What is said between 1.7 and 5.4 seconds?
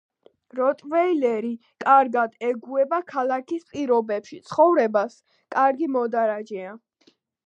კარგად ეგუება ქალაქის პირობებში ცხოვრებას,